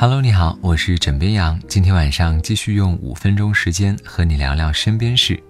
[0.00, 1.60] Hello，你好，我是枕边羊。
[1.66, 5.42] 今天晚上继续用五分钟时间和你聊聊身边事。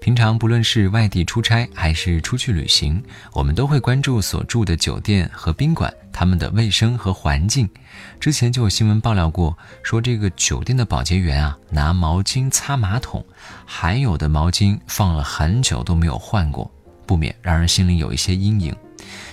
[0.00, 3.00] 平常不论是外地出差还是出去旅行，
[3.32, 7.70] 我们都会关注所住的酒店和宾馆他们的卫生和环境。
[8.18, 13.24] 之前就有新闻爆料过，说这个酒店的保洁员啊，拿毛巾擦马桶，
[13.64, 16.68] 还有的毛巾放了很久都没有换过，
[17.06, 18.74] 不免让人心里有一些阴影。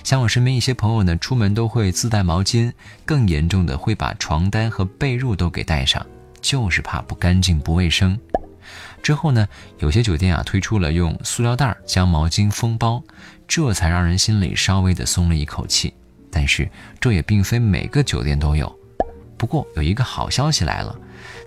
[0.04, 2.72] 像我身边一些朋友呢，出门都会自带毛巾，
[3.06, 6.06] 更严重的会把床单和被褥都给带上，
[6.42, 8.18] 就是怕不干净不卫生。
[9.02, 9.48] 之后呢，
[9.80, 13.04] 有些酒店啊推出了用塑料袋将毛巾封包，
[13.48, 15.94] 这才让人心里稍微的松了一口气。
[16.32, 16.70] 但是
[17.00, 18.74] 这也并非每个酒店都有。
[19.38, 20.96] 不过有一个好消息来了，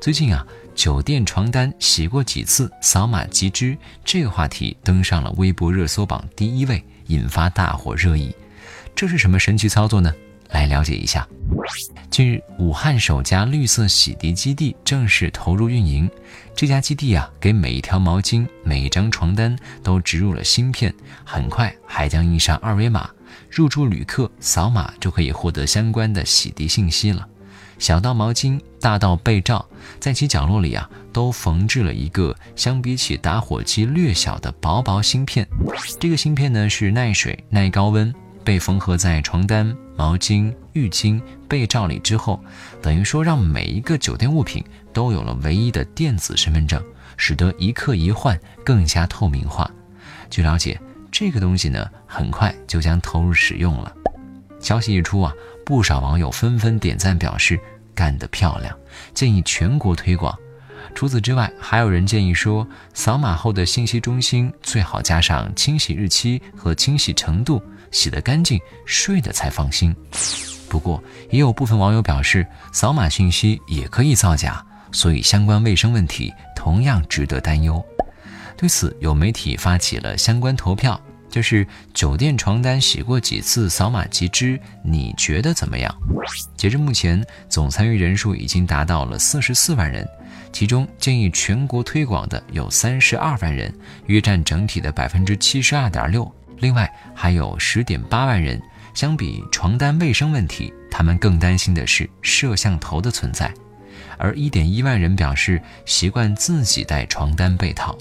[0.01, 0.45] 最近啊，
[0.75, 6.85] 酒店床单洗过几次扫码即知这个话题登上了微博热搜榜第一位。
[7.07, 8.35] 引发大火热议，
[8.95, 10.13] 这是什么神奇操作呢？
[10.51, 11.27] 来了解一下。
[12.11, 16.09] 近日，武汉首家绿色洗涤基地正式投入运营。
[16.55, 23.11] 这家基地啊，给每一条毛巾、每一张床单都植入了芯片，很快还将印上二维码，
[23.51, 27.27] 入住旅客扫码就可以获得相关的洗涤信息了。
[27.79, 29.67] 小到毛巾，大到被罩，
[30.01, 35.47] 在其角落里啊，都缝制了一个相比起打火机略小的薄薄芯片。
[35.99, 38.15] 这个芯片呢是耐水、耐高温，
[38.45, 42.41] 被缝合在床单、毛巾、浴巾、被罩里之后，
[42.81, 46.83] 等于说让每一个酒店物品都有了唯一的电子身份证，
[47.17, 49.71] 使得一客一换更加透明化。
[50.31, 50.81] 据了解，
[51.11, 53.93] 这个东西呢，很快就将投入使用了。
[54.61, 55.33] 消息一出啊。
[55.65, 57.59] 不少网友纷纷点赞表示
[57.95, 58.77] 干得漂亮，
[59.15, 60.37] 建议全国推广。
[60.95, 67.61] 除此之外，还有人建议说，扫码后的信息中心最好加上清洗日期和清洗程度，
[67.91, 69.95] 洗得干净，睡得才放心。
[70.69, 77.85] 不过，也有部分网友表示，扫码信息也可以造假，所以相关卫生问题同样值得担忧。
[78.57, 81.01] 对此，有媒体发起了相关投票。
[81.35, 85.93] 就是酒店床单洗过几次，扫码即知，你觉得怎么样？
[86.57, 90.09] 截至目前，总参与人数已经达到了四十四万人，
[90.53, 93.75] 其中建议全国推广的有三十二万人，
[94.07, 96.33] 约占整体的百分之七十二点六。
[96.59, 98.63] 另外还有十点八万人，
[98.95, 103.53] 相比床单卫生问题，他们更担心的是摄像头的存在，
[104.19, 107.99] 而一点一万人表示习惯自己带床单被套。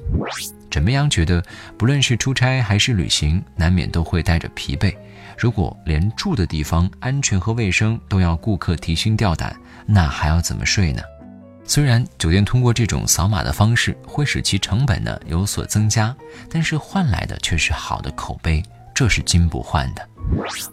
[0.73, 1.39] 沈梅阳觉得，
[1.77, 4.91] 不论是出差还是旅行，难免都会带着疲惫。
[5.37, 11.03] 如果连住的地方安全和卫生都要顾客提心吊胆，那还要怎么睡呢？
[11.63, 16.15] 虽然酒店通过这种扫码的方式会使其成本呢有所增加，
[16.49, 18.63] 但是换来的却是好的口碑，
[18.95, 20.03] 这是金不换的。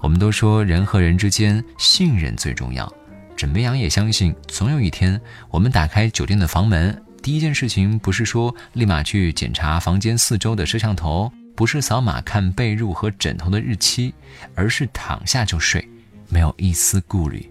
[0.00, 2.90] 我们都说人和人之间信任最重要，
[3.36, 6.98] 沈梅阳也相信，总有一天我们打开酒店的房门。
[7.22, 14.14] 第一件事情不是说立马去检查房间四周的摄像头，不是扫码看被褥和枕头的日期，
[14.54, 15.86] 而是躺下就睡，
[16.28, 17.46] 没有一丝顾虑。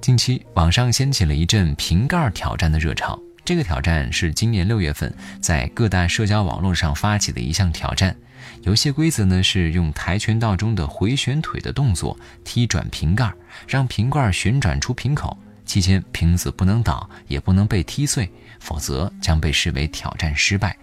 [0.00, 8.16] 近期网上掀起了一阵瓶盖挑战的热潮，这个挑战是今年六月份在各大社交网络上发起的一项挑战。
[8.62, 13.30] 游戏规则呢是用跆拳道中的回旋腿的动作踢转瓶盖，
[13.68, 15.36] 让瓶盖旋转出瓶口。
[15.64, 18.30] 期间瓶子不能倒，也不能被踢碎，
[18.60, 20.76] 否则将被视为挑战失败。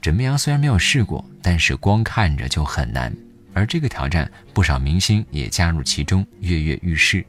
[0.00, 3.14] 枕边羊虽然没有试过，但是光看着就很难。
[3.54, 7.24] 而这个挑战，不少明星也加入其中，跃跃欲试。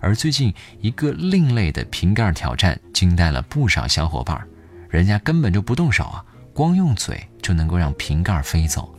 [0.00, 4.40] 而最近一个另类的瓶盖挑战，惊呆了不少小伙伴。
[4.88, 8.94] 人家根本就不动手啊，光用嘴就能够让瓶盖飞走。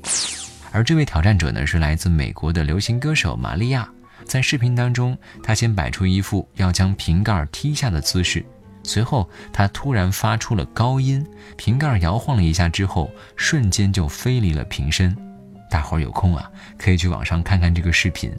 [0.71, 3.87] 而这位挑战者呢，是来自美国的流行歌手玛利亚。
[4.27, 8.45] 在视频当中，他先摆出一副要将瓶盖踢下的姿势，
[8.83, 15.15] 随后他突然发出了高音，瓶盖摇晃了一下之后，瞬间就飞离了瓶身。
[15.69, 18.31] 大伙儿有空啊，可以去网上看看这个视频。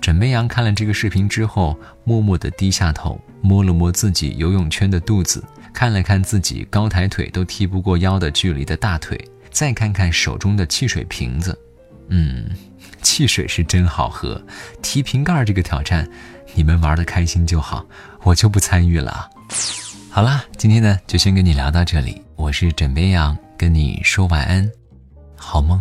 [0.00, 5.42] 准备羊看了这个视频之后，默默地低下头，摸了摸自己游泳圈的肚子，
[5.72, 9.18] 看了看自己高抬腿都踢不过腰的距离的大腿，
[9.50, 11.58] 再看看手中的汽水瓶子，
[12.08, 12.50] 嗯。
[13.14, 14.44] 汽水是真好喝，
[14.82, 16.04] 提瓶盖这个挑战，
[16.52, 17.86] 你们玩的开心就好，
[18.24, 19.30] 我就不参与了。
[20.10, 24.68] 好啦，今天呢就先跟你聊到这里，我是枕边羊，跟你说晚安，
[25.36, 25.80] 好梦。